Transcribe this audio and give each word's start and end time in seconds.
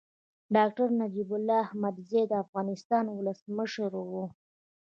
ډاکټر 0.55 0.87
نجيب 1.01 1.29
الله 1.37 1.57
احمدزی 1.65 2.21
د 2.27 2.33
افغانستان 2.45 3.05
ولسمشر 3.11 3.91
و. 4.09 4.13